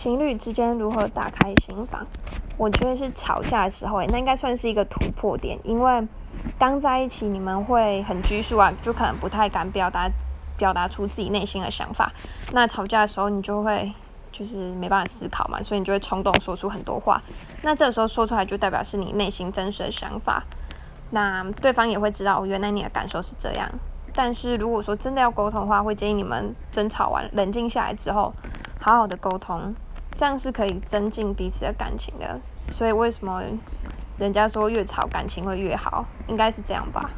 [0.00, 2.06] 情侣之间如何打开心房？
[2.56, 6.08] 我觉得是吵架的时候，那应该算是一个突破点，因为
[6.56, 10.10] 刚在一起你们会很拘束啊，就可能不太敢表达
[10.56, 12.10] 表达出自己内心的想法。
[12.48, 13.92] 那吵架的时候，你就会
[14.32, 17.22] 就是没办法思考嘛，所以你就会冲动说出很多话。
[17.60, 20.46] 那这个时候说出来，就代表是你内心真实的想法。
[21.10, 23.68] 那对方也会知道，原来你的感受是这样。
[24.14, 28.34] 但是如果说真的要沟通的话，会建议你们争吵完、冷静下来之后，
[28.82, 29.76] 好好的沟通，
[30.14, 32.40] 这样是可以增进彼此的感情的。
[32.68, 33.42] 所以为什么
[34.18, 37.10] 人家说越吵感情会越好，应该是这样吧？